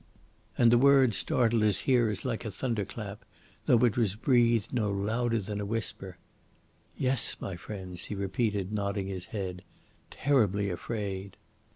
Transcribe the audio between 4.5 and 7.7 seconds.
no louder than a whisper, "Yes, my